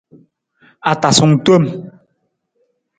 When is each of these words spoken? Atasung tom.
Atasung 0.91 1.33
tom. 1.45 1.63